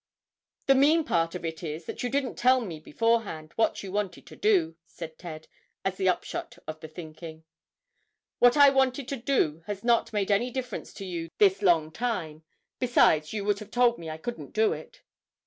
"The 0.65 0.73
mean 0.73 1.03
part 1.03 1.35
of 1.35 1.45
it 1.45 1.61
is, 1.61 1.85
that 1.85 2.01
you 2.01 2.09
didn't 2.09 2.33
tell 2.33 2.59
me 2.59 2.79
beforehand 2.79 3.51
what 3.55 3.83
you 3.83 3.91
wanted 3.91 4.25
to 4.25 4.35
do," 4.35 4.75
said 4.87 5.19
Ted, 5.19 5.47
as 5.85 5.97
the 5.97 6.09
upshot 6.09 6.57
of 6.65 6.79
the 6.79 6.87
thinking. 6.87 7.43
"What 8.39 8.57
I 8.57 8.71
wanted 8.71 9.07
to 9.09 9.15
do 9.17 9.61
has 9.67 9.83
not 9.83 10.11
made 10.11 10.31
any 10.31 10.49
difference 10.49 10.91
to 10.93 11.05
you 11.05 11.29
this 11.37 11.61
long 11.61 11.91
time. 11.91 12.43
Besides, 12.79 13.31
you 13.31 13.45
would 13.45 13.59
have 13.59 13.69
told 13.69 13.99
me 13.99 14.09
I 14.09 14.17
couldn't 14.17 14.53
do 14.53 14.73
it." 14.73 15.03